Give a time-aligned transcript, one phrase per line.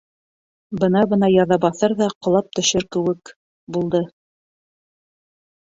[0.83, 3.33] Бына-бына яҙа баҫыр ҙа ҡолап төшөр кеүек
[3.77, 4.05] булды.